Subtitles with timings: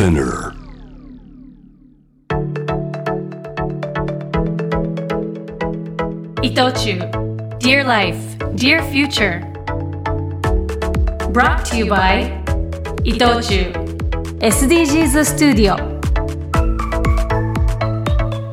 [0.00, 0.54] Spinner.
[6.42, 6.98] 伊藤忠
[7.58, 8.16] Dear Life,
[8.54, 9.42] Dear Future
[11.34, 12.32] Brought to you by
[13.04, 13.72] 伊藤忠
[14.40, 15.76] SDGs スタジオ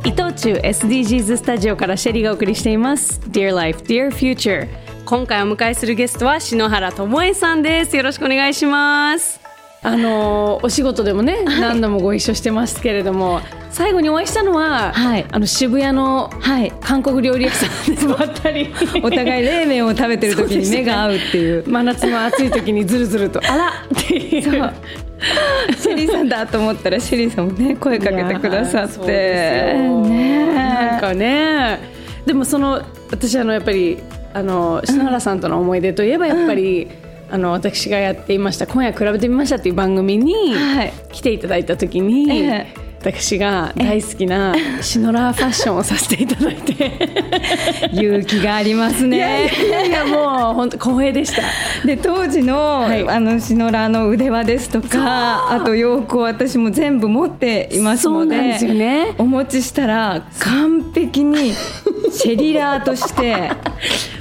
[0.03, 4.67] 伊藤忠 SDGs スタジオからシェリーがお送りしています Dear Life, Dear Future
[5.05, 9.46] 今回お迎えするゲストは篠原智恵さんですよろしくお願いします
[9.87, 15.25] あのお仕事でもね、何度もご一緒してますけれども最後にお会いしたのは、はい。
[15.31, 16.73] あの渋谷のはい。
[16.81, 18.73] 韓国料理屋さんでばったり。
[19.01, 21.63] お互い冷麺を食べてる時に目が合うっていう。
[21.69, 24.41] 真夏の暑い時にずるずると「あら!」っていう。
[25.79, 29.73] シェリーさんだと思ったらシェリーさんもね声かけてくださって。
[29.73, 31.79] ねなんかね。
[32.25, 33.99] でもその私あのやっぱり
[34.33, 36.89] あの篠原さんとの思い出といえばやっぱり、
[37.29, 40.93] あの私がやっていました「今夜比べてみました」っていう番組にはい。
[41.11, 42.87] 来ていただいた時に、ええ。
[42.99, 46.91] 私が大好きなシノラーファッションをさせていただいて
[47.93, 51.43] 勇気がありますいやいねやいやもう本当光栄でした。
[51.85, 53.07] で当時の,、はい。
[53.07, 59.13] あのシノラーの腕輪ですとかあと洋服を私も全部持っていますのでですよね。
[59.19, 61.53] お持ちしたら完璧に
[62.11, 63.51] シェリラーとして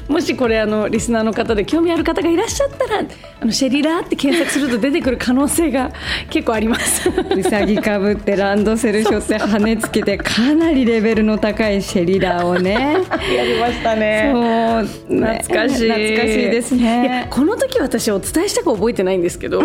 [0.09, 3.05] もしこれあのリスナーの方で興味ある方がいらっしゃったら
[3.41, 5.93] あのシェリラーって検索すると出てくる可能性が
[6.31, 7.09] 結構あります。
[7.09, 12.73] うさぎかぶってランドセル背負って羽つけてかなりレベルの高いシェリラーをね。
[12.73, 14.31] やりましたね。
[14.33, 15.41] そうね。
[15.43, 15.91] 懐かしい。
[15.91, 17.27] 懐かしいですね。
[17.31, 19.63] この時私お伝えしたか覚えてないんですけど、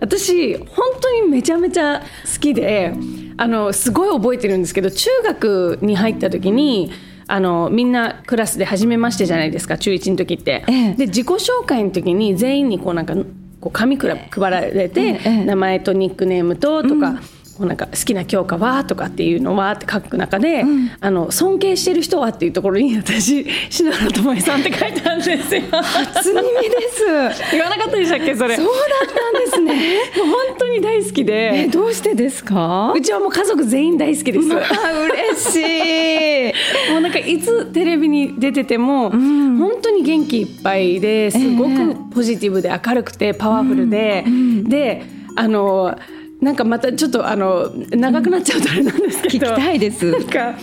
[0.00, 0.66] 私本
[1.00, 2.92] 当にめちゃめちゃ好きで
[3.36, 6.92] あのすごい覚えてるんですけど中学に入った時に
[7.26, 10.64] あのみんなクラスで初めましてじゃないですか中1の時って。
[10.68, 10.94] ええ。
[10.94, 13.14] で自己紹介の時に全員にこうなんか
[13.60, 17.20] こう紙くら配られて、ええ名前とニックネームととか。
[17.54, 20.64] こうなんか好きな教科はとかっていうのはって書く中で、
[21.00, 25.60] あの尊敬してる人はっていうところに私篠原智恵さんって書いてあるんですよ。
[25.70, 27.52] 初耳です。
[27.52, 28.56] 言わなかったでしたっけそれ。
[28.56, 29.74] そうだったんですね。
[30.16, 32.94] もう本当に大好きえでどうしてですか？
[32.96, 34.48] うちはもう家族全員大好きです。
[34.50, 34.92] あ
[35.34, 36.51] 嬉しい
[36.90, 44.24] もうなんかいつテレビに出てても、本当に元気いっぱいですごくポジティブで明るくてパワフルで、
[44.64, 45.04] で
[45.36, 45.96] あの
[46.40, 50.10] なんかまたちょっとあの長くなっちゃうとあれなんですけど聞きたいです。
[50.10, 50.54] なんか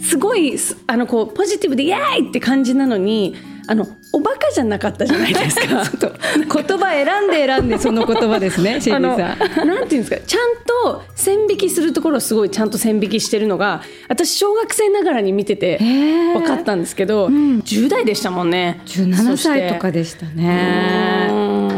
[0.00, 3.34] すごいすあのこうポジティブでイエーイって感じなのに
[3.66, 5.66] あのおバカじゃなかったじゃないですか。
[5.68, 9.16] 言葉選んで選んでその言葉ですね シェリー
[9.54, 9.68] さん。
[9.68, 10.26] なんていうんですか。
[10.26, 16.32] ちゃんと線引きするところをすごいちゃんと線引きしてるのが私小学生ながらに見ててー。
[16.32, 18.80] 分かったんですけど、10代でしたもんね。
[18.86, 21.28] 17歳とかでしたね。
[21.30, 21.34] う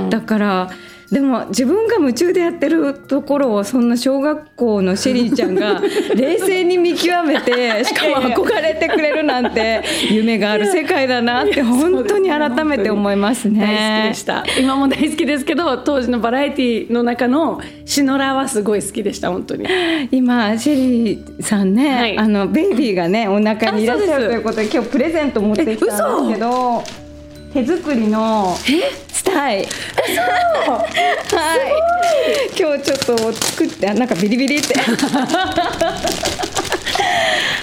[0.06, 0.10] ん。
[0.10, 0.70] だから
[1.10, 5.80] でも自分が夢中でやってるところをそんな小学校のシェリーちゃんが
[6.14, 14.14] 冷静に見極めてしかも 憧れてくれるなんて 夢がある世界だなって本当に改めて思います大好きねで。
[14.14, 14.44] した。
[14.60, 19.66] 今も大好きですけど当時のバラエティの中のシノラはすごい好きでした本当に。
[20.10, 22.18] 今シェリーさんね、はい。
[22.18, 26.84] あのベイビーがねお腹にいらっしゃるということで今日プレゼント持ってきたんですけど
[27.54, 28.54] 手作りの
[29.18, 29.68] スタイはい。
[32.56, 34.74] 今日ちょっと作ってあなんかビリビリって。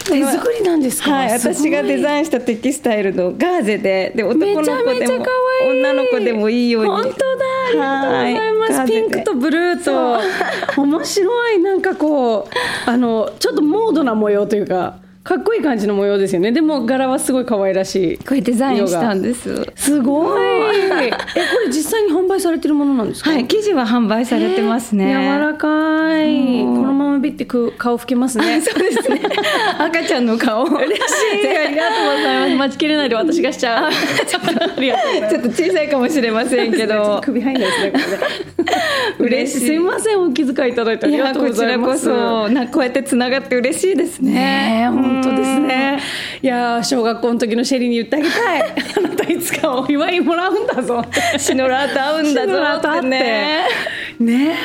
[0.06, 4.12] 手作りなんですか、はい私がデザインしたテキスタイルのガーゼで。
[4.16, 5.26] で男の子でも
[5.70, 6.90] 女の子でもいいように。
[6.90, 7.16] 本当だ。
[7.70, 8.88] ありがとうございます、はい。
[8.88, 10.20] ピンクとブルーと
[10.82, 11.60] 面白い。
[11.60, 16.52] なんかこうあのちょっとモードな模様というかかっこいい感じの模様ですよね。
[16.52, 18.18] でも柄はすごい可愛らしい。
[18.20, 19.66] これデザインしたんです。
[19.76, 20.40] すごい。
[21.02, 21.18] えこ
[21.66, 23.32] れ実際に販売されてるものなんですか？
[23.32, 25.68] はい生地は販売されてますね、柔らか
[26.24, 26.60] い。
[26.62, 28.62] このままビってく顔拭けますね。
[28.62, 29.20] そうですね。
[29.80, 30.64] 赤ちゃんの顔。
[30.64, 31.58] 嬉しい。
[31.58, 32.56] ありがとうございます。
[32.58, 33.92] 待ちきれないで私がしちゃう。
[34.30, 34.40] ちょ
[35.40, 37.16] っと小さいかもしれませんけど。
[37.16, 38.55] と首入んないですねこれね
[39.20, 39.68] 嬉しい。
[39.68, 42.10] すいませんお気遣いいただいてあいりがとうごやこちらざいます。
[42.10, 44.34] こそなこうやってつながって嬉しいですね。
[44.34, 46.00] ねえ本当ですね。
[46.42, 48.62] いやー小学校の時のシェリーに言ってあげたい。
[48.98, 51.04] あなたいつかお祝いもらうんだぞ。
[51.38, 53.10] シノラーと会うんだシノラーと会って。
[53.10, 53.16] ぞ
[54.16, 54.56] ってねね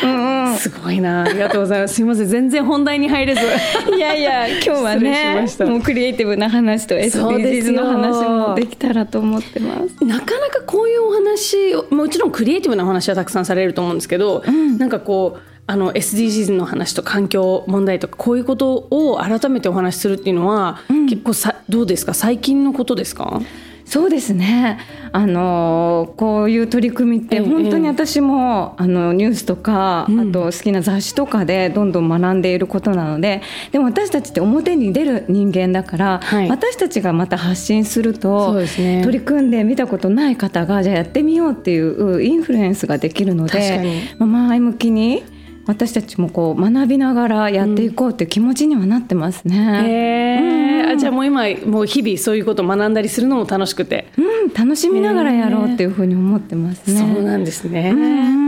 [0.55, 1.23] え、すごいな。
[1.25, 1.95] ありがとうございます。
[1.95, 2.27] すいません。
[2.29, 3.41] 全然本題に入れず。
[3.97, 10.05] いやいや今日はねもうクリエイティブな話と SDGs よの話もできたらと思ってます。
[10.05, 14.43] なかなかこういうお話をもちろんクリエイティブなお話はたくさんされると思うんですけど、
[14.79, 22.15] なんかこうあの SDGs の話と環境問題とかこういうことを改めてお話しするっていうのは、結構さどうですか？
[22.15, 23.41] 最近のことですか？
[23.85, 24.79] そうですね。
[25.13, 33.43] あのこういう取り組みって本当に私も、あのニュースとか、あと好きな雑誌とかでどんどん学んでいることなので
[33.73, 45.25] でも私たちって表に出る人間だから、はい、私たちがまた発信すると、ね、取り組んで見たことない方がじゃあやってみようっていうインフルエンスができるので、まあ、前向きに。
[45.67, 50.83] 私たちもこう学びながらやっていこうっていう気持ちにはなってますね。
[50.85, 56.99] うん、あじゃあもう今もう日々そういうことを学んだりするのも楽しくて、うん、楽しみながらやろうっていうふうに思ってますね。
[56.99, 57.91] そうなんですね。
[57.95, 58.41] うん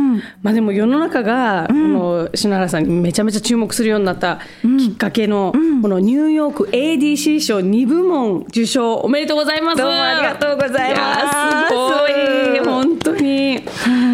[0.42, 4.40] まあでも世の中がこの篠原さんにめちゃめちゃ注目するようになった
[4.78, 9.78] きっかけのこのニューヨーク ADC 賞2部門受賞おめでとうございます。
[9.78, 11.68] どうもありがとうございます。
[11.68, 13.61] すごい本当に。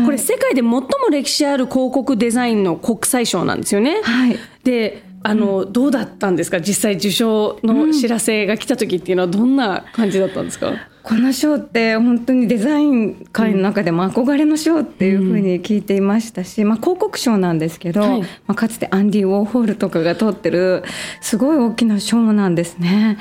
[0.05, 4.01] これ世界で最も歴史ある広告デザインの国際賞なんですよね。
[4.03, 6.61] はい、であの、どうだったんですか？
[6.61, 10.73] 実際受賞の知らせが来た時っていうのはどんな感じだったんですか、
[11.09, 20.85] この賞って本当にデザイン界の中でも憧れの賞っていうふうに聞いていましたし、まあ、広告賞なんですけど、はい、まあ、かつてアンディ・ウォーホールとかが取ってる
[21.23, 23.17] すごい大きな賞なんですね、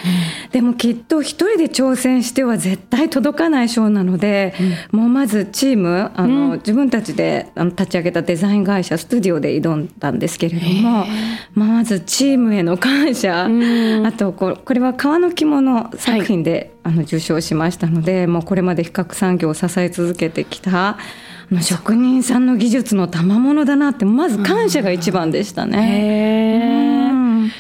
[0.45, 4.54] うん、でもきっと一人で挑戦しては絶対届かない賞なので、
[4.92, 11.06] うん、もうまずチームあの、うん、自分たちであの立ち上げたデザイン会社スタジオで挑んだんですけれども、
[11.54, 20.98] まあ、まずチームへの感謝、あとこれは革の着物作品で、はいあの受賞しましたのでもうこれまで比較産業を支え続けてきた
[21.62, 27.16] 職人さんの技術の賜物だなってまず感謝が一番でしたね。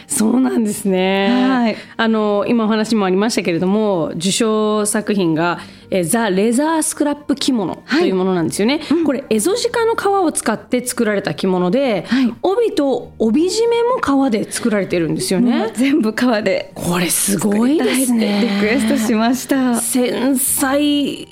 [0.07, 1.27] そうなんですね。
[1.29, 1.75] はい。
[1.95, 8.79] あの今お話もありましたけれども、受賞作品がえザ・レザースクラップ着物というものなんですよね。
[8.79, 15.71] はいうん、これエゾジカの皮を使って作られた着物で、はい、帯と帯締めも革で作られてるんですよね。
[15.75, 16.71] 全部革で。
[16.75, 18.41] これすごいですね。
[18.41, 19.79] リクエストしました。
[19.79, 21.27] 繊細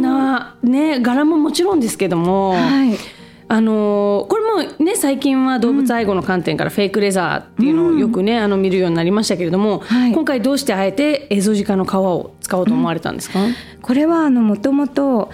[0.00, 2.50] なね柄ももちろんですけども。
[2.50, 2.98] はい
[3.46, 15.32] あのこれもね最近は動物愛護の観点からフェイクレザーっていうのをよくね、うん、あの見るようになりましたけれども、はい、今回どうしてあえてエゾジカの皮を使おうと思われたんですか、うん、これはあのもともと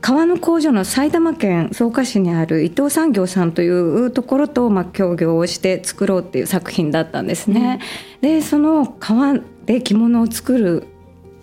[0.00, 7.80] 革の工場の埼玉県草加市にある伊藤産業さんというところとまあ協業をして作ろうっていう作品だったんですね。
[8.22, 10.88] うん、でその革で着物を作る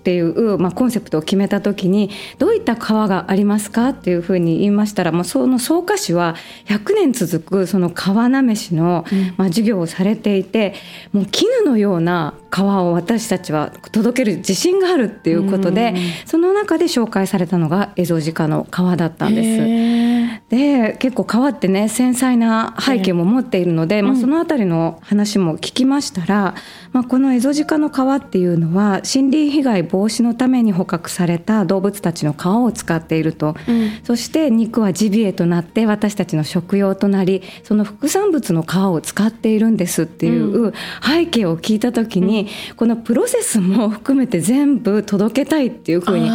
[0.09, 2.09] っていう、まあ、コンセプトを決めた時に
[2.39, 6.35] どういった革がありますかっていうふうに言いましたらもうその草加市は
[6.65, 9.05] 100年続くその革なめしの、
[9.37, 10.73] まあ、授業をされていて
[11.13, 15.93] もう絹のような革を私たちは届ける自信があるっていうことで、
[16.25, 20.38] その中で紹介されたのがエゾジカの革だったんです。
[20.49, 26.55] で結構革ってね繊細な背景も持っているので、まあ、その辺りの話も聞きましたら、
[26.91, 40.73] まあ、このエゾジカの革っていうのは森林被害防止のために捕獲された動物たちの皮を使っていると、うん、そして肉はジビエとなって私たちの食用となりその副産物の皮を使っているんですっていう
[41.05, 46.27] 背景を聞いた時に、うん、このプロセスも含めて全部届けたいっていうふうに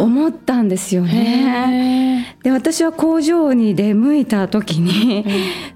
[0.00, 2.36] 思ったんですよね。
[2.42, 5.24] で私は工場に出向いた時に、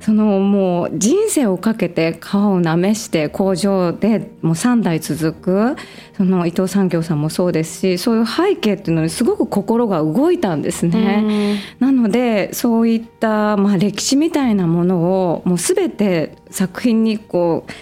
[0.00, 5.76] そのもう人生をかけて皮をなめして工場でもう3代続く
[6.16, 11.60] その伊藤産業さんもそうですしそういう背景っていうのにすごく心が動いたんですね。
[11.78, 14.98] なのでそういったまあ歴史みたいなもの
[15.32, 17.72] をもう全て作品にこう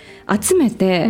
[0.43, 1.09] 集めて、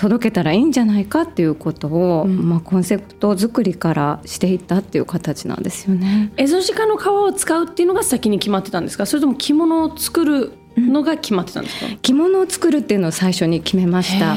[0.00, 6.32] 届けたらいいんじゃないかっていうことを、うん、まあ、コンセプト作りからしていったっていう形なんですよね。
[6.38, 9.04] エゾジカの皮を使うっていうのが先に決まってたんですか？
[9.04, 14.36] それとも着物を作るのが決まってたんですか、うん、着物を作るっていうのを最初に決めました。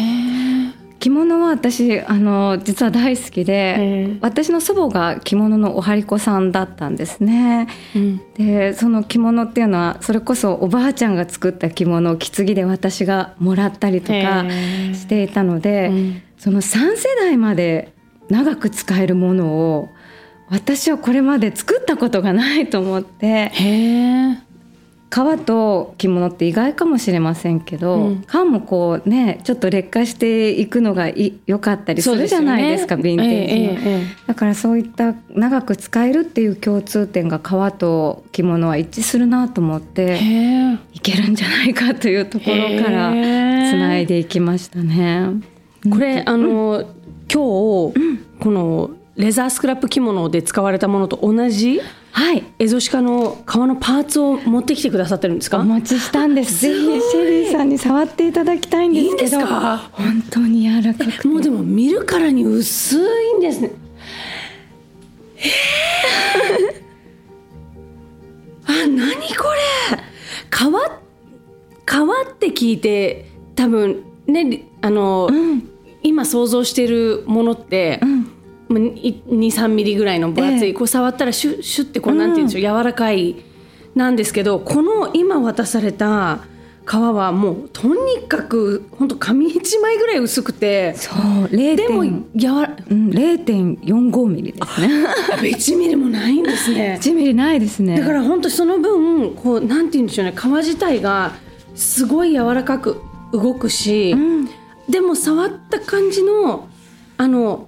[1.03, 7.67] 着物は私あの実は大好きで私の祖母が着物のお針子さんだったんですね。
[7.93, 14.45] うん、でその着物っていうのはそれこそおばあちゃんが作った着物を棺で私がもらったりとか
[14.93, 17.91] していたので、うん、その3世代まで
[18.29, 19.89] 長く使えるものを
[20.49, 23.51] 私はこれまで作ったことがないと思って
[25.13, 40.19] 革と着物って意外かもしれませんけど、うん、革もこうねちょっと劣化していくのが良かったりするじゃないですか、ね、ヴィンテージの、えーえー、だからそういった長く使えるっていう共通点が革と着物は一致するなと思って
[40.93, 43.13] いけるんじゃないかというところからつ
[43.77, 45.27] ないでいきましたね。
[45.91, 46.85] これ、あの、うん、
[47.31, 47.93] 今日、
[48.39, 51.81] このレザースクラップ着物で使われたものと同じ？
[52.15, 55.57] はい、エゾシカの皮のパーツを持ってきてくださってるんですか？
[55.59, 56.61] お持ちしたんです。
[56.61, 59.39] ぜひシェリーさんに触っていただきたいんですけど。
[59.45, 59.79] 本
[60.29, 62.99] 当に柔らかくもうでも見るからに薄い
[63.37, 63.71] んですね。
[68.67, 69.45] あ何こ
[69.91, 69.97] れ？
[70.51, 70.99] 川
[71.85, 75.67] 川って聞いて多分ねあの、うん。
[76.05, 78.29] 今想像してるものって、うん
[78.69, 83.35] 23ミリぐらいの分厚い、ええこう触ったらシュッシュッってこうなんて言うんでしょう、柔らかい
[83.95, 86.39] なんですけどこの今渡された
[86.85, 91.15] 皮はもうとにかく本当紙一枚ぐらい薄くてそう
[91.45, 92.03] 0でも
[92.35, 94.87] 柔らうん、0.45ミリですね。
[95.41, 96.99] 1ミリもないんですね。
[97.01, 97.97] 1ミリないですね。
[97.97, 101.31] だから本当その分こうなんて言うんでしょうね皮自体が
[101.73, 102.97] すごい柔らかく
[103.31, 104.49] 動くし、うん、
[104.89, 106.67] でも触った感じの
[107.17, 107.67] あの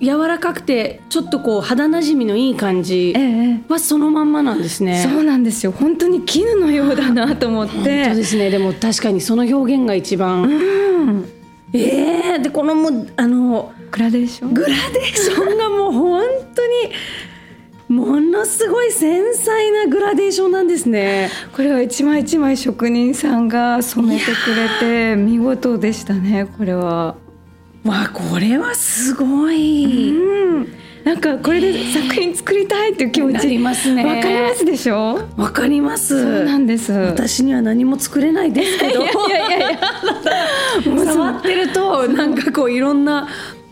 [0.00, 5.02] 柔らかくてちょっとこう肌なじみのいい感じええはそのまんまなんですね。
[5.08, 5.72] そうなんですよ。
[5.72, 8.14] 本当に絹のようだなと思っ本当て。
[8.14, 11.28] ですねでも確かにその表現が一番、うん、
[11.72, 14.54] えー、でこのもうあのグラデーション？
[14.54, 16.22] グラデーションがもう本
[16.54, 16.92] 当に
[17.86, 21.30] ものすごい繊細なグラデーションなんですね。
[21.54, 26.46] これは一枚一枚職人さんが染めてくれて見事でしたね。
[26.58, 27.16] これは。
[27.84, 30.10] わあこれはすごい。
[30.10, 30.72] うん。
[31.04, 35.20] なんかこれで作品作りたいっていう気持なちりますねわかりますでしょ？
[35.36, 36.22] わかります。
[36.22, 36.92] そうなんです。
[36.92, 39.02] 私には何も作れないですけど。
[39.02, 39.78] いやいやいやいや。
[41.12, 43.28] 触ってるとなんかこういろんな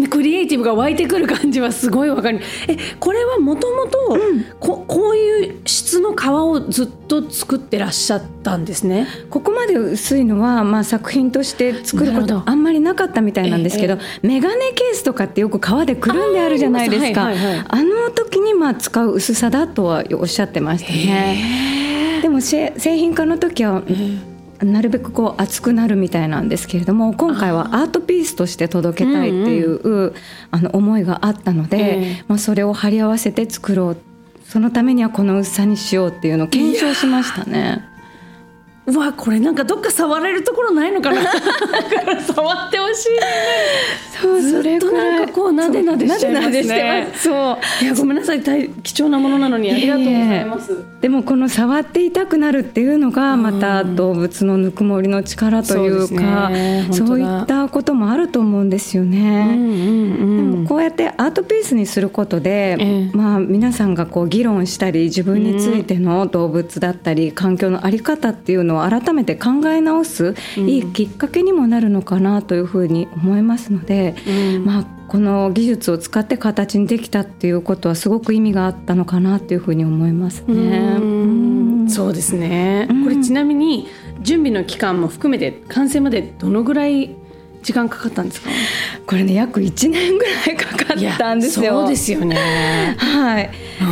[0.08, 2.40] クリエイティブが湧いてくる感じはすごいわかる。
[2.68, 4.16] えこれはもともと
[4.60, 9.06] ここういう質の皮をずっと作ってらっしゃったんですね？
[9.30, 17.22] ここまで薄いのは、まあ、作品として作ることあんまりなかったみたいなんですけど、メガネケースとかってよく革でくるんであるじゃないですか。
[17.22, 17.84] あ,、はいはいはい。
[17.84, 22.20] の時にまあ使う薄さだとはおっしゃってましたね。
[22.22, 23.82] でもせ製品化の時は
[24.64, 30.14] なるべくこう厚くなるみたいなんですけれども今回はアートピースとして届けたいっていう、
[30.50, 32.24] あの思いがあったので、ええ。
[32.28, 33.96] まあ、それを貼り合わせて作ろう。
[34.44, 37.91] そのためにはこの薄さにしようっていうのを検証しましたね。
[38.84, 41.22] うわこれなんかどっか触れるところないのかな。
[42.26, 43.08] 触ってほしい
[44.20, 46.50] そうずっとなんかこうなでなでしちゃいますね。
[46.50, 47.22] なでなでしてます。
[47.22, 48.42] そういやごめんなさい。
[48.42, 50.76] 大貴重なものなのにありがとうございます。
[51.00, 56.88] でもこの触って痛くなるっていうのがまた動物のぬくもりの力というかね。
[56.90, 59.46] そう,、いったこともあると思うんですようんね。
[59.48, 60.62] うんでうん。
[60.62, 63.16] もこうやってアートピースにすることで、ええ。
[63.16, 74.64] まあ、皆さんがこう議論したり自分についての動物だったり環境の在り方っていうのを改めて考え直すいいきっかけにもなるのかなというふうに思いますので、うん。
[74.64, 80.96] まあ、この技術を使って形にできたっていうことはすごく意味があったのかなというふうに思いますね。
[80.98, 81.00] う
[81.84, 81.86] ん。
[81.88, 83.04] そうですね、うん。
[83.04, 83.88] これちなみに
[84.22, 87.16] 準備の期間も含めて完成までどのぐらい
[87.62, 88.50] 時間かかったんですか？
[89.06, 91.82] これね約1年ぐらいかかったんですよ。
[91.82, 92.96] そうですよね。
[92.98, 93.50] はい、
[93.80, 93.84] う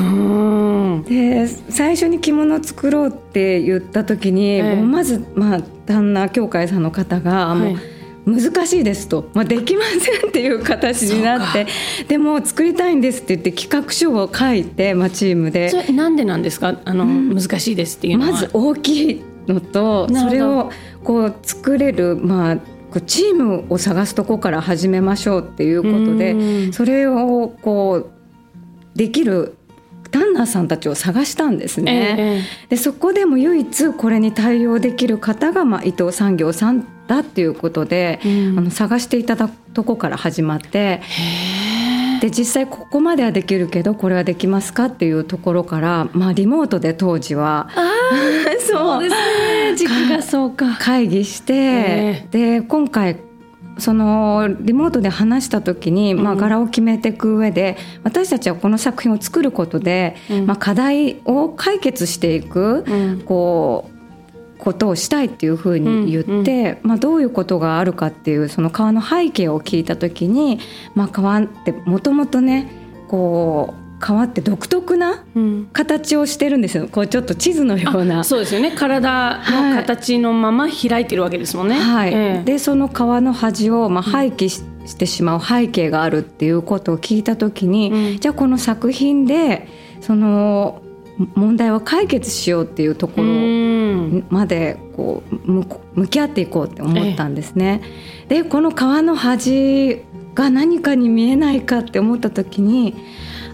[1.01, 1.05] ん。
[1.05, 4.75] で最初に着物作ろうって言った時に、ええ。
[4.77, 7.59] もうまず、まあ、旦那協会さんの方が、はい。
[7.75, 7.79] もう
[8.27, 11.67] 難しいですと、まあ、できませんっていう形になって
[12.07, 15.71] でも作りたいんですって言って企画書を書いて、まあ、チームで。
[15.71, 16.79] それなんでなんですか？
[16.85, 18.33] あの、難しいですっていうのは。
[18.33, 20.71] まず大きいのとそれを
[21.03, 22.59] こう作れる、まあ、
[23.01, 26.73] チームを探すとこから始めましょうっていうことでうん。
[26.73, 28.11] それをこう
[28.97, 29.57] できる
[30.13, 32.17] ランナーさんたちを探したんですね。
[32.19, 38.59] ええでそこでも唯一これに対応できる方が、まあ、伊藤産業さんだっていうことで、うん。
[38.59, 41.01] あの探していただくとこから始まって
[42.21, 47.69] で実際ここまではできるけどこれはできますかっていうところから、まあ、リモートで当時は
[48.61, 49.77] そうですね。
[49.77, 50.77] 時期がそうか。
[50.79, 53.17] 会議して、えで今回
[53.79, 56.39] そのリモートで話した時に、まあ、うん。
[56.39, 60.47] 柄を決めていく上で、私たちはこの作品を作ることで、うん。
[60.47, 63.23] まあ、課題を解決していく、うん。
[63.23, 63.90] こう
[64.61, 70.61] ことをしたいっていうふうに言って、まあ、どういうことがあるかっていうその川の背景を聞いた時に、
[70.95, 72.71] まあ、川ってもともとね
[73.09, 75.69] こう川って独特なうん。
[75.73, 76.89] 形をしてるんですよ。
[76.89, 78.25] こうちょっと地図のような。
[78.25, 78.73] そうですよね。
[78.73, 81.75] 体の形のまま開いてるわけですもんね。
[81.75, 82.15] はい。
[82.15, 82.43] ええ。
[82.45, 88.19] でその川の端をまあ廃棄し,、してしまう背景があるっていうことを聞いた時に、うん。
[88.19, 89.69] じゃあこの作品で
[90.01, 90.83] その
[91.35, 95.53] 問題を解決しようっていうところうんまでこう
[95.95, 97.83] 向き合っていこうって思ったんですね。
[98.29, 100.03] でこの川の端
[100.35, 102.95] が何かに見えないかって思った時に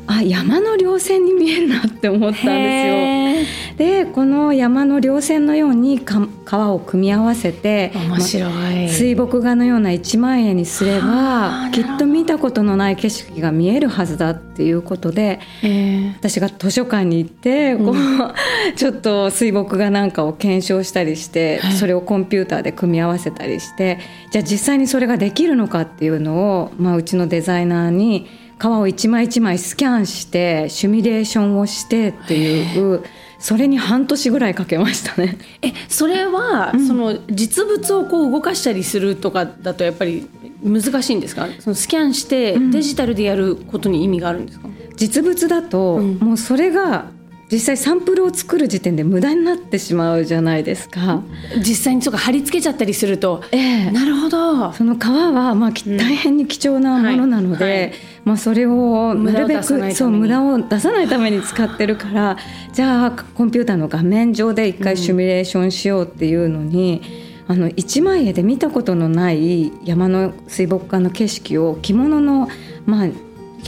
[0.07, 3.77] あ山の稜線に見えるなって思ったんですよ。
[3.77, 18.33] でこの山の稜線のようにか川を組み合わせて面白い、ま水墨画のような一枚絵にすればきっと見たことのない景色が見えるはずだっていうことで、えー、私が図書館に行ってこう、うん、
[18.77, 23.99] ちょっと水墨画なんかを検証したりして、はい、それをコンピューターで組み合わせたりして
[24.31, 28.27] じゃあ実際にそれができるのかっていうのを、まあ、うちのデザイナーに
[28.59, 33.03] 革を一枚一枚スキャンしてシミュレーションをしてっていう
[33.39, 35.37] それに半年ぐらいかけましたね。
[35.61, 40.27] えそれは、うん、その実物をこう動かしたりするとかだとやっぱり
[40.63, 41.47] 難しいんですか？
[41.61, 47.11] そのスキャンしてデジタルでやることに意味があるんですか、うん、実物だと、もうそれが
[47.51, 51.23] 実際サンプルを作る時点で無駄になってしまうじゃないですか。
[51.59, 54.73] 実際にそうか貼り付けちゃったりすると、ええ、なるほど。
[54.73, 57.93] その皮はまあ、大変に貴重なものなので、はいはい、
[58.25, 59.63] まあ、それをなるべく
[59.95, 62.37] そう無駄を出さないために使ってるから
[62.73, 67.03] じゃあコンピューターの画面上で一回シミュレーションしようっていうのに、
[67.49, 72.49] うん、あの一枚絵で見たことのない山の水墨画の景色を着物の
[72.87, 73.09] まあ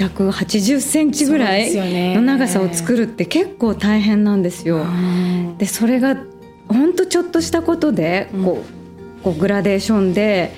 [0.06, 1.74] 180センチぐらい
[2.14, 4.84] の長さを作るって結構大変なんですよ。
[5.58, 6.16] でそれが
[6.68, 8.64] 本当ちょっとしたことでこ
[9.20, 10.52] う,、こうグラデーションで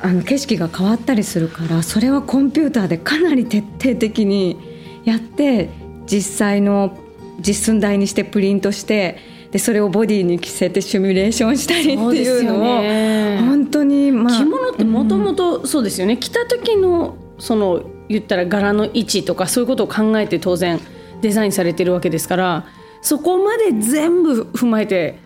[0.00, 4.56] あの景色が変わったりするからそれはコンピューターでかなり徹底的に
[5.04, 5.70] やって
[6.06, 6.96] 実際の
[7.40, 9.18] 実寸大にしてプリントして
[9.50, 20.80] でそれをボディに着せてシミュレーションしたりっていうのを、ね、本当に、まあ、着物ってもともとそうですよね、うん、着た時のその言ったら柄の位置とかそういうことを考えて当然
[21.20, 22.66] デザインされてるわけですから
[23.02, 25.18] そこまで全部踏まえて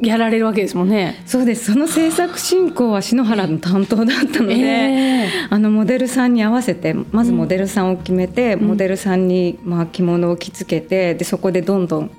[0.00, 1.22] やられるわけですもんね。
[1.26, 1.72] そうです。
[1.72, 12.10] その制作進行は篠原の担当だったので、えー、あのモデルさんに合わせてまずモデルさんを決めて、うん、モデルさんにまあ着物を着付けて、でそこでどんどん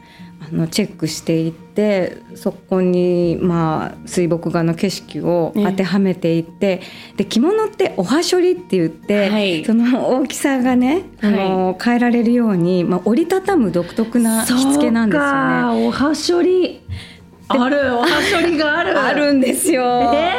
[0.46, 6.82] あのチェックしていってそこにまあ水墨画の景色を当てはめていって、ね、
[7.18, 15.88] で着物っておはしょりって言って、はい、その大きさがね、あの変えられるように、まあ、折りたたむ独特な着付けなんですよね。
[15.88, 16.82] おはしょり。
[17.48, 17.96] ある。
[17.96, 19.00] おはしょりがある。
[19.00, 20.12] あるんですよ。
[20.14, 20.32] え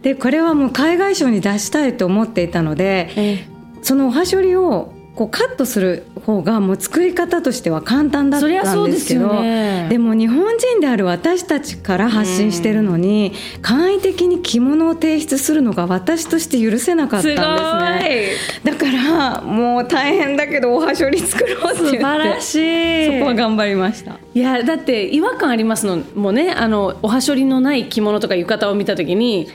[0.00, 3.38] ー、でこれはもう海外賞に出したいと思っていたので、えー、
[3.82, 18.30] そのおはしょりをこうカットする方がもう作り方としては簡単だったんですけどで、ね,、も日本人である私たちから発信してるのに、うん、簡易的に着物を提出するのが私として許せなかったんですね。
[18.64, 23.06] だからもう大変だけどおはしょり作ろうって言って素晴らしい。
[23.06, 24.18] そこは頑張りました。
[24.34, 29.48] いやだって違和感ありますのもうねあのおはしょりのない着物とか浴衣を見た時に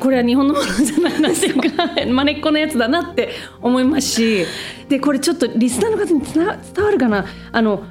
[0.00, 3.30] これは日本のものじゃないなっていうかまねっこのやつだなって
[3.62, 4.44] 思いますし
[4.88, 6.44] でこれちょっとリスナーの方に伝
[6.84, 7.24] わるかな？
[7.52, 7.84] あの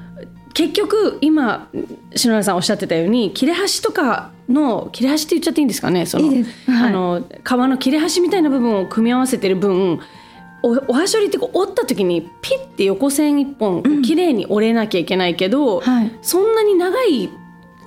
[0.54, 1.70] 結局今
[2.16, 6.06] 篠原さんおっしゃってたように切れ端とかの切れ端って言っちゃっていいんですかね？
[6.06, 10.02] その、はい、あの皮の切れ端みたいな部分を組み合わせてる分
[10.64, 17.30] おおはしょりってこう折った時にピッて横線一本綺麗に折れなきゃいけないけど、うんはい、そんなに長い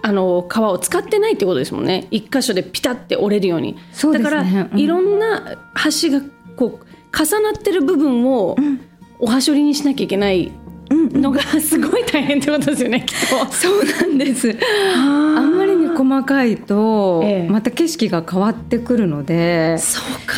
[0.02, 2.06] あの皮を使ってないってことですもんね。
[2.10, 3.78] 一箇所でピタって折れるように、ね、
[4.12, 6.20] だから、うん、いろんな端が
[6.56, 8.56] こう重なってる部分を
[9.18, 10.52] おはしょりにしなきゃいけない
[10.90, 13.52] のがすごい大変ってことですよね、きっと。
[13.52, 14.56] そうなんです。
[14.96, 15.40] あ。
[15.40, 20.34] んまりに細かいと、また景色が変わってくるので、そうか。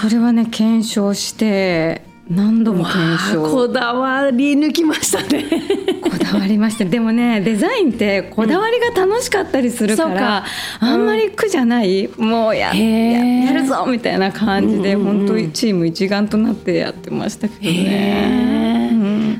[0.00, 3.42] それはね検証して何度も検証。
[3.42, 5.44] こだわり抜きましたね。
[6.02, 6.84] こだわりました。
[6.84, 10.44] でもねデザインってこだわりが楽しかったりするから、
[10.82, 18.77] うん、あんまり苦じゃない、もうややるぞみたいな感じで、うんうん、本当にチーム一丸となってやってましたけどね、うん、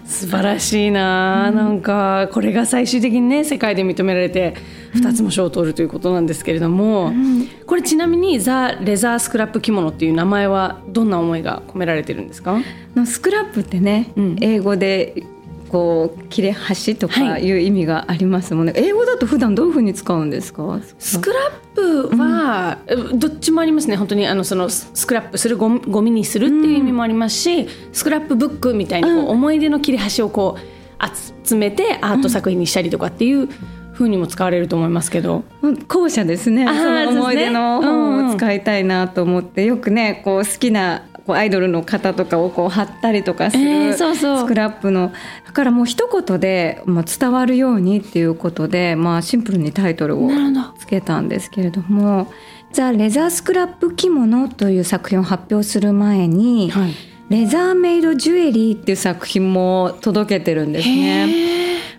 [0.04, 4.54] 素晴らしいな、うん、なんかこれが最終的にね世界で認められて
[4.94, 12.58] 2つも賞を取るということなんですけれども、うん、これちなみにザ・レザースクラップ着物っていう名前はどんな思いが込められてるんですか？
[13.06, 15.22] スクラップってね、うん、英語で
[15.68, 17.52] こう切れ端とかい。
[17.52, 20.80] う意味がありますもんね、はい、英語だと普段どういうふうに使うんですか？
[20.98, 22.78] スクラップは、
[23.14, 23.96] どっちもありますね。
[23.96, 33.48] 本当にあのそのスクラップするゴゴミにするっていう意味もありますし、うん、スクラップブックみたいに思い出の切れ端をこう集めてアート作品にしたりとかっていう、
[33.94, 35.42] 風にも使われると思いますけど。
[35.88, 36.66] 後者ですね。
[36.66, 43.98] その思い出の本を使いたいなと思って、よくねこう好きなこうアイドルの方とかをこう貼ったりとかするス
[44.46, 45.12] クラップの、
[45.44, 50.30] だからもう一言で、まあ、伝わるようにっていうことで、まあ、シンプルにタイトルを
[50.78, 52.32] つけたんですけれども
[52.72, 56.94] 「ザ・レザースクラップ着物」という作品を発表する前に、はい。
[57.28, 61.28] レザーメイドジュエリーっていう作品も届けてるんですね。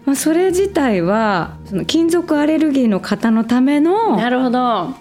[0.05, 4.95] まあ、それ自体はその金属アレルギーの方のためのなるほど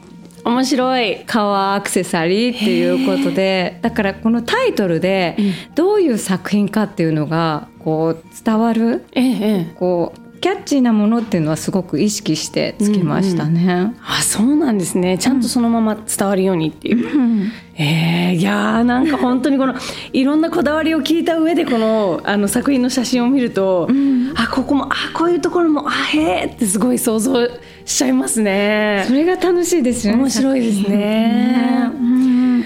[0.48, 5.36] 面白い革アクセサリーっていうことでだからこのタイトルで
[5.74, 9.74] どういう作品かっていうのがこう伝わる、ええ。
[9.78, 13.62] こうキャッチーなものっていうのはすごく意識してつきましたね。
[13.62, 17.18] うんうん、あそうなんですねちゃんとそのまま伝わるようにっていう。
[17.18, 19.74] うん、えー、いやーなんか本当にこの
[20.12, 27.46] いろんなこだわりを聞いた上でこのあの作品の写真を見ると、うん、あここもあこういうところもあへーってすごい想像
[27.84, 29.04] しちゃいますね。
[29.06, 30.20] それが楽しいですよね。
[30.20, 31.90] 面白いですね。
[31.92, 32.60] うん、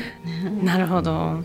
[0.64, 1.42] なるほど。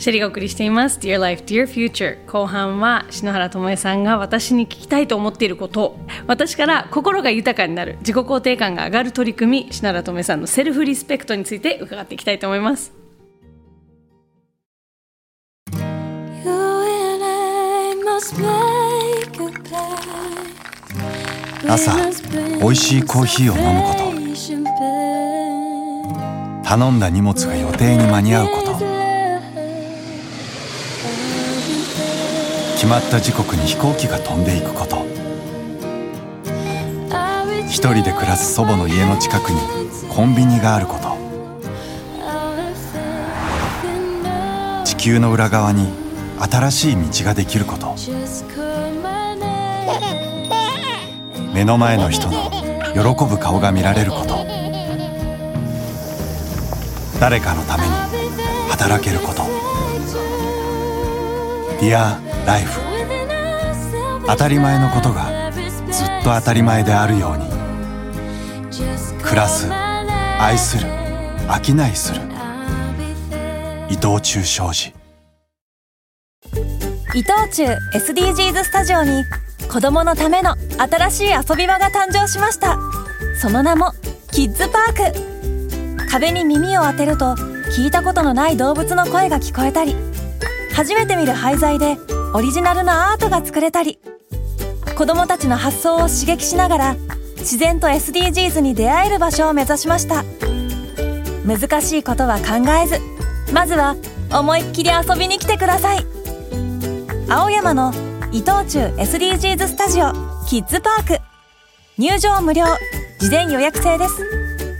[0.00, 0.98] シェリがお送りしています。
[0.98, 2.24] Dear Life, Dear Future.
[2.26, 5.98] 後半は篠原智恵さんが私に聞きたいと思っていること。
[6.26, 12.94] 私から心が豊かになる自己肯定感が上がる取り組み篠原智恵さんのセルフリスペクトについて伺っていきたいと思います。
[21.68, 21.94] 朝
[22.62, 23.92] おいしいコーヒーを飲むこ
[26.64, 26.66] と。
[26.66, 28.69] 頼んだ荷物が予定に間に合うこと。
[32.80, 35.04] 決まった時刻に飛行機が飛んでいくこと。
[37.68, 39.60] 一人で暮らす祖母の家の近くに
[40.08, 41.14] コンビニがあること。
[44.86, 45.92] 地球の裏側に
[46.38, 47.94] 新しい道ができること。
[51.52, 52.50] 目の前の人の
[52.94, 54.46] 喜ぶ顔が見られること。
[57.20, 57.90] 誰かのために
[58.70, 59.42] 働けること。
[61.78, 62.80] Dear ライフ。
[64.26, 67.48] 当たり前のことがずっと当たり前であるように。
[69.22, 70.88] 暮らす愛する
[71.48, 72.22] 商いする。
[73.88, 74.92] 伊藤忠商事。
[77.14, 79.22] 伊藤忠 SDGs スタジオに
[79.72, 82.76] 子供のための新しい遊び場が誕生しました。
[83.40, 83.92] その名も
[84.32, 86.08] キッズパーク。
[86.10, 87.36] 壁に耳を当てると
[87.76, 89.94] 聞いたことのない動物の声が聞こえたり
[90.74, 91.96] 初めて見る廃材で
[92.32, 93.98] オリジナルのアートが作れたり
[94.96, 96.96] 子どもたちの発想を刺激しながら
[97.38, 100.24] 自然と SDGs に出会える場所を目指しました。
[101.46, 103.00] 難しいことは考えず
[103.52, 103.96] まずは
[104.30, 106.06] 思いっきり遊びに来てください。
[107.28, 107.92] 青山の
[108.30, 110.12] 伊藤忠 SDGs スタジオ
[110.46, 111.18] キッズパーク。
[111.98, 112.64] 入場無料。
[113.18, 114.22] 事前予約制です。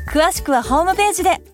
[0.09, 1.50] 詳しくはホームページで。